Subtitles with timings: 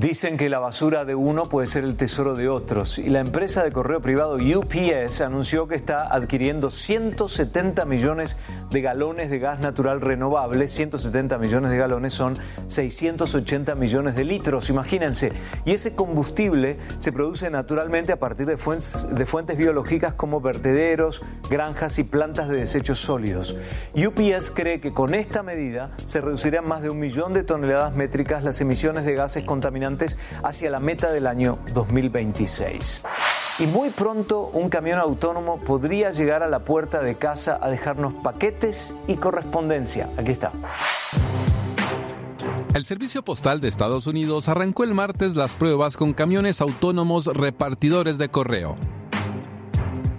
[0.00, 3.62] Dicen que la basura de uno puede ser el tesoro de otros y la empresa
[3.62, 8.38] de correo privado UPS anunció que está adquiriendo 170 millones
[8.70, 10.68] de galones de gas natural renovable.
[10.68, 12.34] 170 millones de galones son
[12.66, 15.32] 680 millones de litros, imagínense.
[15.66, 21.20] Y ese combustible se produce naturalmente a partir de fuentes, de fuentes biológicas como vertederos,
[21.50, 23.54] granjas y plantas de desechos sólidos.
[23.94, 28.42] UPS cree que con esta medida se reducirán más de un millón de toneladas métricas
[28.42, 29.89] las emisiones de gases contaminantes
[30.42, 33.02] hacia la meta del año 2026.
[33.60, 38.14] Y muy pronto un camión autónomo podría llegar a la puerta de casa a dejarnos
[38.14, 40.08] paquetes y correspondencia.
[40.16, 40.52] Aquí está.
[42.74, 48.16] El Servicio Postal de Estados Unidos arrancó el martes las pruebas con camiones autónomos repartidores
[48.16, 48.76] de correo.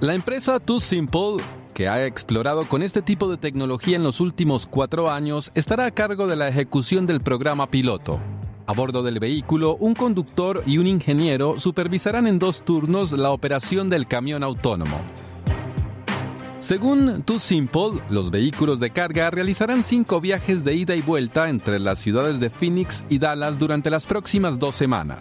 [0.01, 4.65] La empresa Too Simple que ha explorado con este tipo de tecnología en los últimos
[4.65, 8.19] cuatro años, estará a cargo de la ejecución del programa piloto.
[8.67, 13.89] A bordo del vehículo, un conductor y un ingeniero supervisarán en dos turnos la operación
[13.89, 14.99] del camión autónomo.
[16.59, 21.79] Según Too Simple, los vehículos de carga realizarán cinco viajes de ida y vuelta entre
[21.79, 25.19] las ciudades de Phoenix y Dallas durante las próximas dos semanas.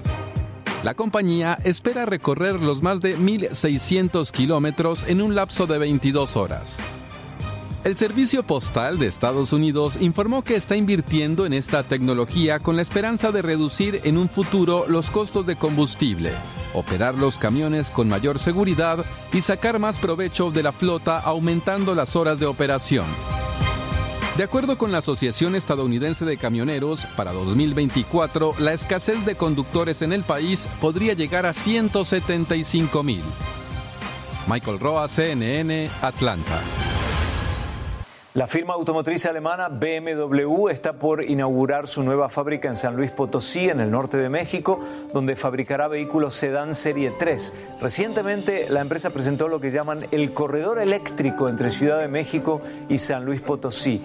[0.85, 6.81] La compañía espera recorrer los más de 1.600 kilómetros en un lapso de 22 horas.
[7.83, 12.83] El Servicio Postal de Estados Unidos informó que está invirtiendo en esta tecnología con la
[12.83, 16.31] esperanza de reducir en un futuro los costos de combustible,
[16.75, 22.17] operar los camiones con mayor seguridad y sacar más provecho de la flota aumentando las
[22.17, 23.07] horas de operación.
[24.37, 30.13] De acuerdo con la Asociación Estadounidense de Camioneros, para 2024 la escasez de conductores en
[30.13, 33.23] el país podría llegar a 175 mil.
[34.47, 36.61] Michael Roa, CNN, Atlanta.
[38.35, 43.69] La firma automotriz alemana BMW está por inaugurar su nueva fábrica en San Luis Potosí,
[43.69, 44.79] en el norte de México,
[45.13, 47.55] donde fabricará vehículos sedán Serie 3.
[47.81, 52.99] Recientemente la empresa presentó lo que llaman el corredor eléctrico entre Ciudad de México y
[52.99, 54.01] San Luis Potosí.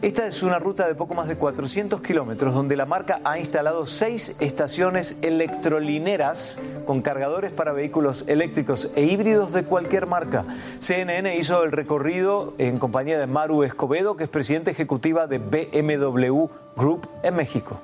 [0.00, 3.84] Esta es una ruta de poco más de 400 kilómetros donde la marca ha instalado
[3.84, 10.44] seis estaciones electrolineras con cargadores para vehículos eléctricos e híbridos de cualquier marca.
[10.78, 16.46] CNN hizo el recorrido en compañía de Maru Escobedo, que es presidenta ejecutiva de BMW
[16.76, 17.80] Group en México.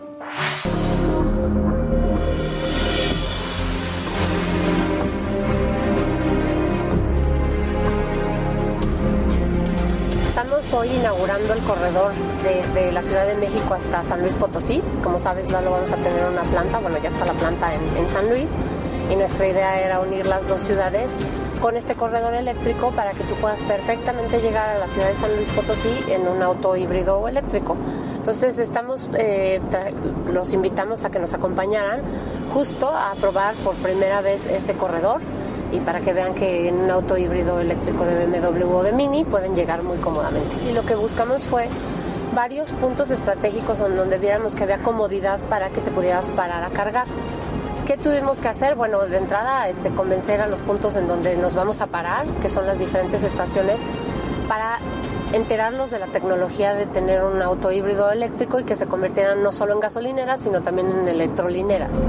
[10.75, 12.13] Hoy inaugurando el corredor
[12.43, 14.83] desde la Ciudad de México hasta San Luis Potosí.
[15.03, 18.09] Como sabes, lo vamos a tener una planta, bueno, ya está la planta en, en
[18.09, 18.57] San Luis
[19.11, 21.17] y nuestra idea era unir las dos ciudades
[21.61, 25.35] con este corredor eléctrico para que tú puedas perfectamente llegar a la ciudad de San
[25.37, 27.77] Luis Potosí en un auto híbrido o eléctrico.
[28.17, 29.61] Entonces estamos, eh,
[30.33, 32.01] los invitamos a que nos acompañaran
[32.53, 35.21] justo a probar por primera vez este corredor
[35.75, 39.25] y para que vean que en un auto híbrido eléctrico de BMW o de Mini
[39.25, 40.57] pueden llegar muy cómodamente.
[40.69, 41.69] Y lo que buscamos fue
[42.35, 46.71] varios puntos estratégicos en donde viéramos que había comodidad para que te pudieras parar a
[46.71, 47.07] cargar.
[47.87, 48.77] ¿Qué tuvimos que hacer?
[48.77, 52.49] Bueno, de entrada, este, convencer a los puntos en donde nos vamos a parar, que
[52.49, 53.83] son las diferentes estaciones,
[54.49, 54.79] para
[55.33, 59.53] enterarnos de la tecnología de tener un auto híbrido eléctrico y que se convirtieran no
[59.53, 62.05] solo en gasolineras, sino también en electrolineras.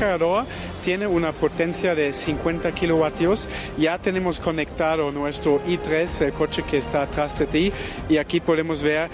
[0.00, 0.46] Cargador
[0.82, 3.48] tiene una potencia de 50 kilovatios.
[3.78, 7.72] Ya tenemos conectado nuestro i3, el coche que está atrás de ti,
[8.08, 9.10] y aquí podemos ver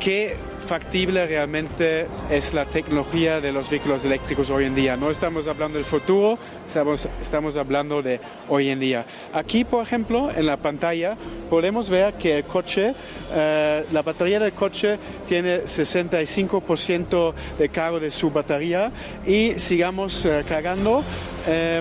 [0.00, 4.96] qué factible realmente es la tecnología de los vehículos eléctricos hoy en día.
[4.96, 9.04] No estamos hablando del futuro, estamos, estamos hablando de hoy en día.
[9.32, 11.16] Aquí, por ejemplo, en la pantalla
[11.48, 12.94] podemos ver que el coche,
[13.34, 18.92] eh, la batería del coche tiene 65% de cargo de su batería
[19.26, 21.02] y sigamos eh, cargando.
[21.46, 21.80] Eh,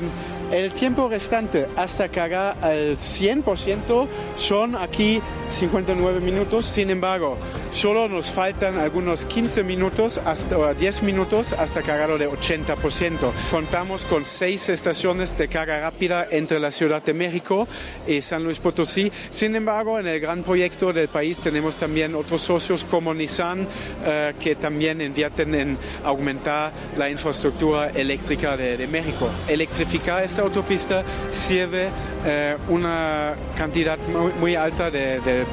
[0.52, 6.66] el tiempo restante hasta cargar al 100% son aquí 59 minutos.
[6.66, 7.38] Sin embargo,
[7.72, 13.32] solo nos faltan algunos 15 minutos hasta 10 minutos hasta cargarlo de 80%.
[13.52, 17.68] Contamos con seis estaciones de carga rápida entre la Ciudad de México
[18.08, 19.12] y San Luis Potosí.
[19.30, 23.68] Sin embargo, en el gran proyecto del país tenemos también otros socios como Nissan
[24.06, 29.30] eh, que también invierten en aumentar la infraestructura eléctrica de, México.
[29.48, 31.90] Electrificar esta autopista sirve
[32.26, 33.98] eh, una cantidad
[34.40, 35.46] muy, alta de, de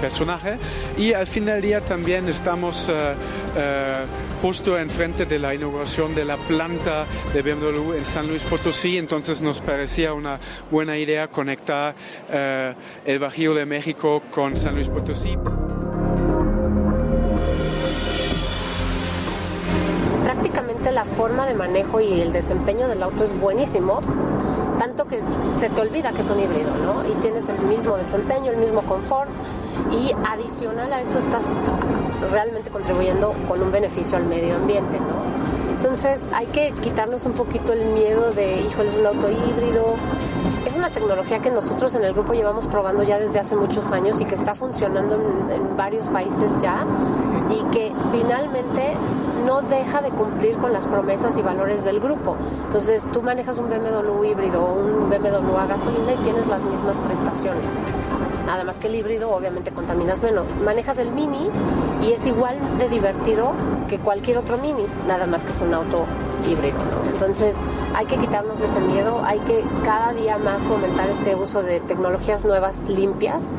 [0.96, 3.14] y al fin del día también estamos eh,
[3.56, 3.94] eh,
[4.42, 9.40] justo enfrente de la inauguración de la planta de BMW en San Luis Potosí, entonces
[9.42, 10.38] nos parecía una
[10.70, 11.94] buena idea conectar
[13.04, 15.36] el Bajío de México con San Luis Potosí.
[20.24, 24.00] Prácticamente la forma de manejo y el desempeño del auto es buenísimo
[24.78, 25.20] tanto que
[25.56, 27.06] se te olvida que es un híbrido, ¿no?
[27.08, 29.30] Y tienes el mismo desempeño, el mismo confort
[29.90, 31.44] y adicional a eso estás
[32.30, 35.26] realmente contribuyendo con un beneficio al medio ambiente, ¿no?
[35.76, 39.96] Entonces hay que quitarnos un poquito el miedo de, híjole, es un auto híbrido.
[40.76, 44.20] Es una tecnología que nosotros en el grupo llevamos probando ya desde hace muchos años
[44.20, 46.86] y que está funcionando en, en varios países ya
[47.48, 48.94] y que finalmente
[49.46, 52.36] no deja de cumplir con las promesas y valores del grupo.
[52.64, 56.98] Entonces tú manejas un BMW híbrido o un BMW a gasolina y tienes las mismas
[56.98, 57.72] prestaciones.
[58.44, 60.44] Nada más que el híbrido obviamente contaminas menos.
[60.62, 61.48] Manejas el mini
[62.02, 63.52] y es igual de divertido
[63.88, 66.04] que cualquier otro mini, nada más que es un auto
[66.46, 66.78] híbrido.
[67.12, 67.58] Entonces
[67.94, 72.44] hay que quitarnos ese miedo, hay que cada día más fomentar este uso de tecnologías
[72.44, 73.52] nuevas limpias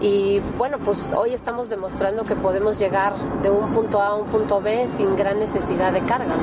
[0.00, 4.26] y bueno, pues hoy estamos demostrando que podemos llegar de un punto A a un
[4.28, 6.34] punto B sin gran necesidad de carga.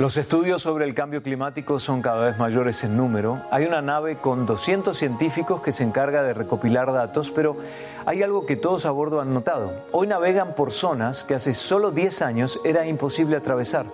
[0.00, 3.42] Los estudios sobre el cambio climático son cada vez mayores en número.
[3.50, 7.58] Hay una nave con 200 científicos que se encarga de recopilar datos, pero
[8.06, 9.74] hay algo que todos a bordo han notado.
[9.92, 13.84] Hoy navegan por zonas que hace solo 10 años era imposible atravesar.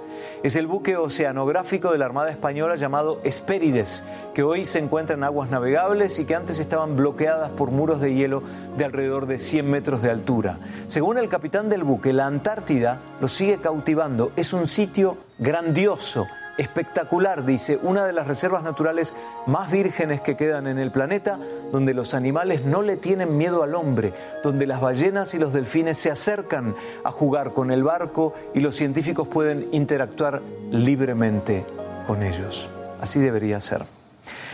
[0.43, 4.05] Es el buque oceanográfico de la Armada Española llamado Espérides,
[4.35, 8.15] que hoy se encuentra en aguas navegables y que antes estaban bloqueadas por muros de
[8.15, 8.43] hielo
[8.77, 10.59] de alrededor de 100 metros de altura.
[10.87, 14.33] Según el capitán del buque, la Antártida lo sigue cautivando.
[14.37, 16.27] Es un sitio grandioso
[16.59, 19.15] espectacular, dice, una de las reservas naturales
[19.47, 21.39] más vírgenes que quedan en el planeta,
[21.73, 24.13] donde los animales no le tienen miedo al hombre,
[24.43, 26.75] donde las ballenas y los delfines se acercan
[27.05, 31.65] a jugar con el barco y los científicos pueden interactuar libremente
[32.07, 32.71] con ellos.
[33.01, 33.85] Así debería ser.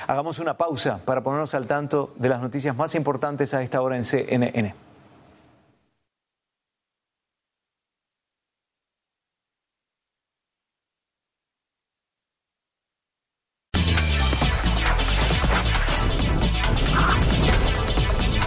[0.07, 3.97] Hagamos una pausa para ponernos al tanto de las noticias más importantes a esta hora
[3.97, 4.75] en CNN.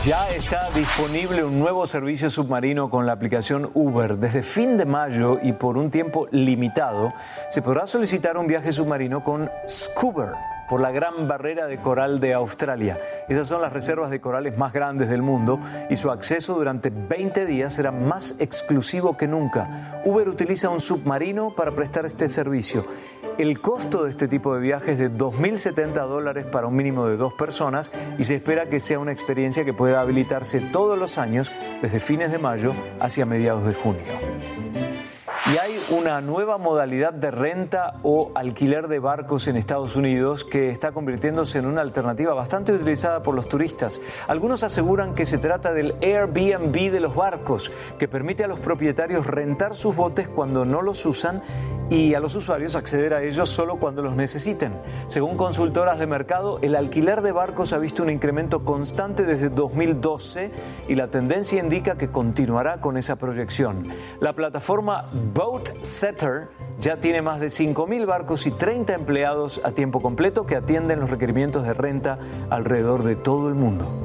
[0.06, 4.18] Ya está disponible un nuevo servicio submarino con la aplicación Uber.
[4.20, 7.12] Desde fin de mayo y por un tiempo limitado,
[7.50, 12.34] se podrá solicitar un viaje submarino con Scuba por la gran barrera de coral de
[12.34, 13.00] Australia.
[13.30, 15.60] Esas son las reservas de corales más grandes del mundo
[15.90, 20.02] y su acceso durante 20 días será más exclusivo que nunca.
[20.06, 22.86] Uber utiliza un submarino para prestar este servicio
[23.38, 27.18] el costo de este tipo de viaje es de 2.070 dólares para un mínimo de
[27.18, 31.52] dos personas y se espera que sea una experiencia que pueda habilitarse todos los años
[31.82, 34.55] desde fines de mayo hacia mediados de junio.
[35.98, 41.58] Una nueva modalidad de renta o alquiler de barcos en Estados Unidos que está convirtiéndose
[41.58, 44.02] en una alternativa bastante utilizada por los turistas.
[44.28, 49.26] Algunos aseguran que se trata del Airbnb de los barcos, que permite a los propietarios
[49.26, 51.42] rentar sus botes cuando no los usan
[51.90, 54.74] y a los usuarios acceder a ellos solo cuando los necesiten.
[55.08, 60.52] Según consultoras de mercado, el alquiler de barcos ha visto un incremento constante desde 2012
[60.88, 63.88] y la tendencia indica que continuará con esa proyección.
[64.20, 66.50] La plataforma Boat Setter
[66.80, 71.10] ya tiene más de 5.000 barcos y 30 empleados a tiempo completo que atienden los
[71.10, 72.20] requerimientos de renta
[72.50, 74.02] alrededor de todo el mundo.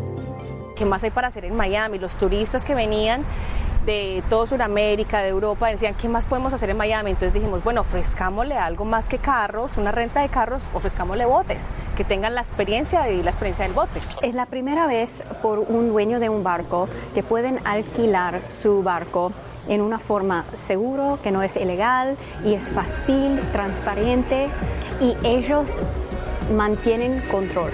[0.76, 1.99] ¿Qué más hay para hacer en Miami?
[1.99, 3.23] Los turistas que venían
[3.84, 7.10] de todo Sudamérica, de Europa, decían, ¿qué más podemos hacer en Miami?
[7.10, 12.04] Entonces dijimos, bueno, ofrezcámosle algo más que carros, una renta de carros, ofrezcámosle botes, que
[12.04, 14.00] tengan la experiencia de la experiencia del bote.
[14.22, 19.32] Es la primera vez por un dueño de un barco que pueden alquilar su barco
[19.68, 24.49] en una forma seguro, que no es ilegal y es fácil, transparente
[25.00, 25.80] y ellos
[26.54, 27.70] mantienen control.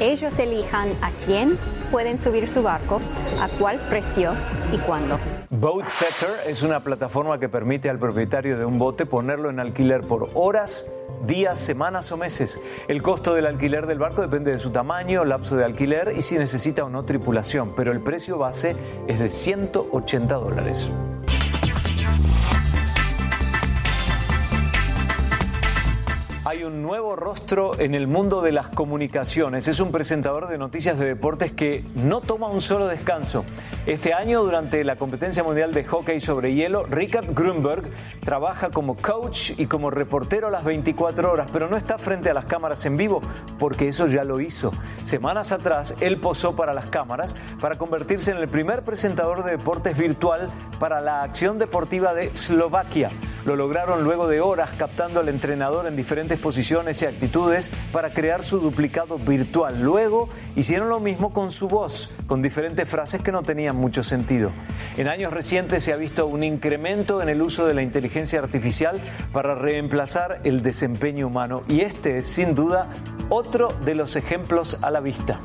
[0.00, 1.58] Ellos elijan a quién
[1.90, 3.00] pueden subir su barco,
[3.40, 4.32] a cuál precio
[4.72, 5.18] y cuándo.
[5.50, 10.02] Boat Setter es una plataforma que permite al propietario de un bote ponerlo en alquiler
[10.02, 10.90] por horas,
[11.26, 12.60] días, semanas o meses.
[12.88, 16.38] El costo del alquiler del barco depende de su tamaño, lapso de alquiler y si
[16.38, 20.90] necesita o no tripulación, pero el precio base es de 180 dólares.
[26.50, 29.68] Hay un nuevo rostro en el mundo de las comunicaciones.
[29.68, 33.44] Es un presentador de noticias de deportes que no toma un solo descanso.
[33.86, 37.84] Este año, durante la competencia mundial de hockey sobre hielo, Richard Grunberg
[38.18, 42.34] trabaja como coach y como reportero a las 24 horas, pero no está frente a
[42.34, 43.22] las cámaras en vivo
[43.60, 44.72] porque eso ya lo hizo.
[45.04, 49.96] Semanas atrás, él posó para las cámaras para convertirse en el primer presentador de deportes
[49.96, 50.48] virtual
[50.80, 53.12] para la acción deportiva de Eslovaquia.
[53.44, 58.44] Lo lograron luego de horas captando al entrenador en diferentes posiciones y actitudes para crear
[58.44, 59.80] su duplicado virtual.
[59.80, 64.52] Luego hicieron lo mismo con su voz, con diferentes frases que no tenían mucho sentido.
[64.96, 69.00] En años recientes se ha visto un incremento en el uso de la inteligencia artificial
[69.32, 72.90] para reemplazar el desempeño humano y este es sin duda
[73.28, 75.40] otro de los ejemplos a la vista.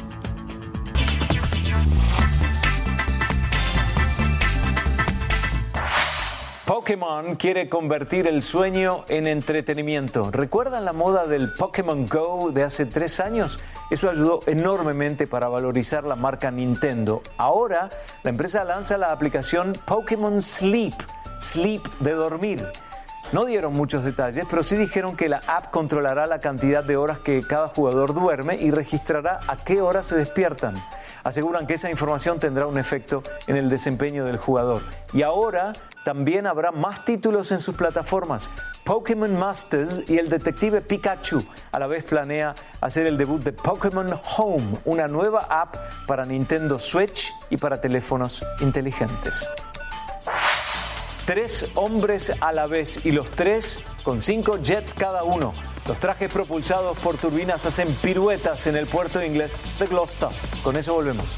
[6.85, 10.29] Pokémon quiere convertir el sueño en entretenimiento.
[10.29, 13.57] ¿Recuerdan la moda del Pokémon Go de hace tres años?
[13.89, 17.23] Eso ayudó enormemente para valorizar la marca Nintendo.
[17.37, 17.89] Ahora,
[18.21, 20.93] la empresa lanza la aplicación Pokémon Sleep,
[21.39, 22.63] Sleep de dormir.
[23.31, 27.17] No dieron muchos detalles, pero sí dijeron que la app controlará la cantidad de horas
[27.17, 30.75] que cada jugador duerme y registrará a qué hora se despiertan.
[31.23, 34.83] Aseguran que esa información tendrá un efecto en el desempeño del jugador.
[35.13, 35.73] Y ahora
[36.05, 38.49] también habrá más títulos en sus plataformas.
[38.85, 44.07] Pokémon Masters y el detective Pikachu a la vez planea hacer el debut de Pokémon
[44.37, 49.49] Home, una nueva app para Nintendo Switch y para teléfonos inteligentes.
[51.25, 55.53] Tres hombres a la vez y los tres con cinco jets cada uno.
[55.87, 60.29] Los trajes propulsados por turbinas hacen piruetas en el puerto inglés de Gloucester.
[60.63, 61.35] Con eso volvemos.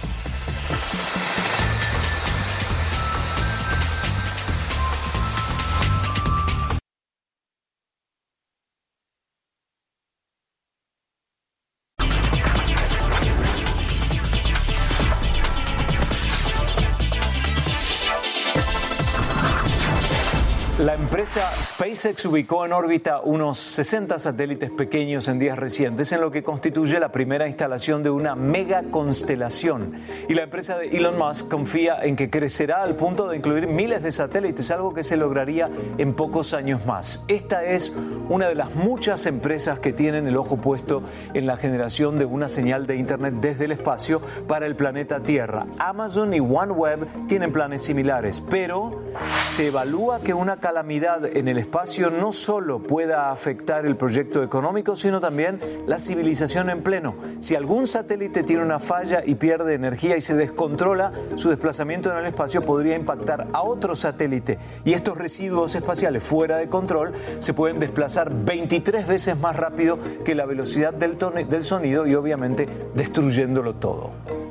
[21.18, 26.44] Empresa SpaceX ubicó en órbita unos 60 satélites pequeños en días recientes, en lo que
[26.44, 29.94] constituye la primera instalación de una mega constelación.
[30.30, 34.04] Y la empresa de Elon Musk confía en que crecerá al punto de incluir miles
[34.04, 37.26] de satélites, algo que se lograría en pocos años más.
[37.28, 37.92] Esta es
[38.30, 41.02] una de las muchas empresas que tienen el ojo puesto
[41.34, 45.66] en la generación de una señal de Internet desde el espacio para el planeta Tierra.
[45.80, 49.02] Amazon y OneWeb tienen planes similares, pero
[49.50, 54.96] se evalúa que una calamidad en el espacio no solo pueda afectar el proyecto económico,
[54.96, 57.16] sino también la civilización en pleno.
[57.40, 62.18] Si algún satélite tiene una falla y pierde energía y se descontrola, su desplazamiento en
[62.18, 67.54] el espacio podría impactar a otro satélite y estos residuos espaciales fuera de control se
[67.54, 71.18] pueden desplazar 23 veces más rápido que la velocidad del,
[71.50, 74.47] del sonido y obviamente destruyéndolo todo.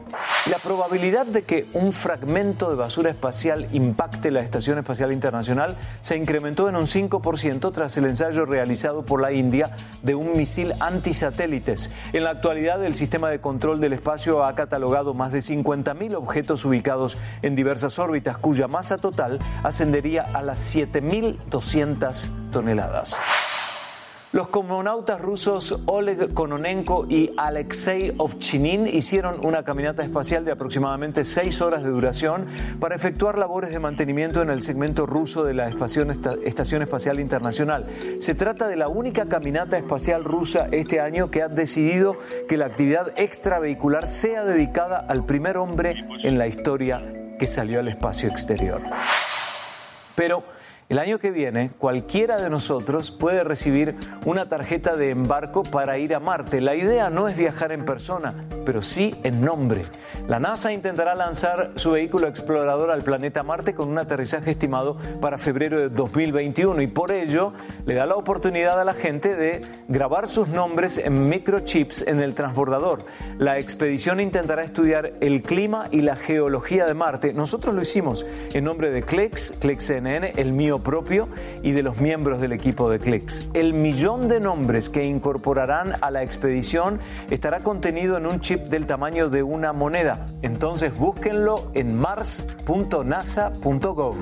[0.51, 6.17] La probabilidad de que un fragmento de basura espacial impacte la Estación Espacial Internacional se
[6.17, 9.73] incrementó en un 5% tras el ensayo realizado por la India
[10.03, 11.91] de un misil antisatélites.
[12.13, 16.65] En la actualidad, el sistema de control del espacio ha catalogado más de 50.000 objetos
[16.65, 23.19] ubicados en diversas órbitas, cuya masa total ascendería a las 7.200 toneladas.
[24.37, 31.63] Los cosmonautas rusos Oleg Kononenko y Alexei Ovchinin hicieron una caminata espacial de aproximadamente seis
[31.63, 32.45] horas de duración
[32.79, 37.87] para efectuar labores de mantenimiento en el segmento ruso de la Estación Espacial Internacional.
[38.21, 42.67] Se trata de la única caminata espacial rusa este año que ha decidido que la
[42.67, 47.03] actividad extravehicular sea dedicada al primer hombre en la historia
[47.39, 48.83] que salió al espacio exterior.
[50.15, 50.45] Pero
[50.89, 56.15] el año que viene, cualquiera de nosotros puede recibir una tarjeta de embarco para ir
[56.15, 56.61] a Marte.
[56.61, 59.83] La idea no es viajar en persona, pero sí en nombre.
[60.29, 65.39] La NASA intentará lanzar su vehículo explorador al planeta Marte con un aterrizaje estimado para
[65.39, 67.53] febrero de 2021 y por ello
[67.85, 72.37] le da la oportunidad a la gente de grabar sus nombres en microchips en el
[72.37, 73.01] transbordador.
[73.39, 77.33] La expedición intentará estudiar el clima y la geología de Marte.
[77.33, 81.29] Nosotros lo hicimos en nombre de CLEX, CLEX CNN, el mío propio
[81.63, 83.51] y de los miembros del equipo de Clicks.
[83.55, 88.87] El millón de nombres que incorporarán a la expedición estará contenido en un chip del
[88.87, 90.27] tamaño de una moneda.
[90.43, 94.17] Entonces búsquenlo en mars.nasa.gov.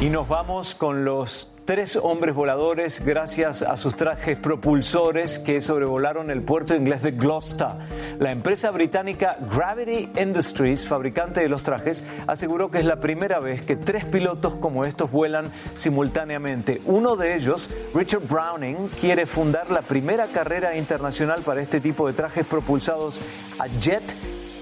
[0.00, 6.28] Y nos vamos con los tres hombres voladores gracias a sus trajes propulsores que sobrevolaron
[6.32, 7.68] el puerto inglés de Gloucester.
[8.18, 13.62] La empresa británica Gravity Industries, fabricante de los trajes, aseguró que es la primera vez
[13.62, 16.80] que tres pilotos como estos vuelan simultáneamente.
[16.86, 22.14] Uno de ellos, Richard Browning, quiere fundar la primera carrera internacional para este tipo de
[22.14, 23.20] trajes propulsados
[23.60, 24.02] a jet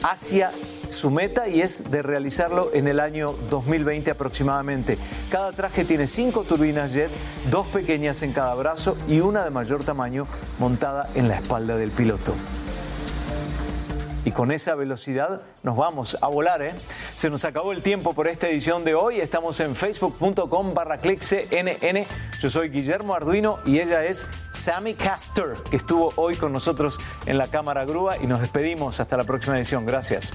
[0.02, 0.50] hacia
[0.90, 4.98] su meta y es de realizarlo en el año 2020 aproximadamente.
[5.30, 7.10] Cada traje tiene cinco turbinas jet,
[7.50, 10.26] dos pequeñas en cada brazo y una de mayor tamaño
[10.58, 12.34] montada en la espalda del piloto.
[14.24, 16.74] Y con esa velocidad nos vamos a volar, ¿eh?
[17.14, 19.20] Se nos acabó el tiempo por esta edición de hoy.
[19.20, 21.00] Estamos en facebook.com barra.
[21.00, 27.38] Yo soy Guillermo Arduino y ella es Sammy Caster, que estuvo hoy con nosotros en
[27.38, 29.86] la cámara grúa y nos despedimos hasta la próxima edición.
[29.86, 30.30] Gracias.